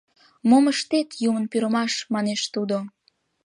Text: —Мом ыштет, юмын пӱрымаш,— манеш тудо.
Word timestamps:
—Мом 0.49 0.65
ыштет, 0.73 1.09
юмын 1.27 1.45
пӱрымаш,— 1.51 1.93
манеш 2.13 2.41
тудо. 2.53 2.77